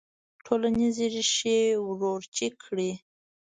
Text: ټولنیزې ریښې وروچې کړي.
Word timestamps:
ټولنیزې 0.45 1.05
ریښې 1.13 1.59
وروچې 1.85 2.47
کړي. 2.61 2.91